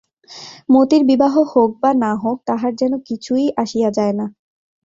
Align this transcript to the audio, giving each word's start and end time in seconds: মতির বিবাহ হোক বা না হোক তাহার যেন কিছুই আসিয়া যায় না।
মতির 0.69 1.03
বিবাহ 1.05 1.33
হোক 1.51 1.71
বা 1.81 1.91
না 2.03 2.11
হোক 2.15 2.37
তাহার 2.45 2.71
যেন 2.75 2.93
কিছুই 3.07 3.45
আসিয়া 3.57 3.89
যায় 3.91 4.13
না। 4.13 4.25